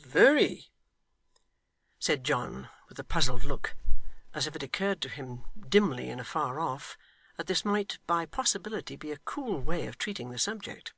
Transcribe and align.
'Very,' 0.00 0.70
said 1.98 2.22
John 2.22 2.68
with 2.88 3.00
a 3.00 3.02
puzzled 3.02 3.42
look, 3.42 3.74
as 4.32 4.46
if 4.46 4.54
it 4.54 4.62
occurred 4.62 5.00
to 5.00 5.08
him, 5.08 5.42
dimly 5.58 6.08
and 6.08 6.20
afar 6.20 6.60
off, 6.60 6.96
that 7.36 7.48
this 7.48 7.64
might 7.64 7.98
by 8.06 8.24
possibility 8.24 8.94
be 8.94 9.10
a 9.10 9.18
cool 9.18 9.60
way 9.60 9.88
of 9.88 9.98
treating 9.98 10.30
the 10.30 10.38
subject. 10.38 10.92